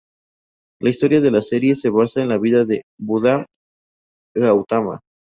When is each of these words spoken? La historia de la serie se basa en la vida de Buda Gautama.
La 0.81 0.89
historia 0.89 1.21
de 1.21 1.29
la 1.29 1.43
serie 1.43 1.75
se 1.75 1.91
basa 1.91 2.23
en 2.23 2.29
la 2.29 2.39
vida 2.39 2.65
de 2.65 2.81
Buda 2.99 3.45
Gautama. 4.35 4.99